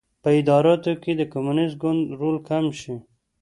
په 0.23 0.29
اداراتو 0.39 0.91
کې 1.03 1.11
د 1.15 1.21
کمونېست 1.33 1.75
ګوند 1.81 2.01
رول 2.19 2.37
کم 2.49 2.65
شي. 2.79 2.95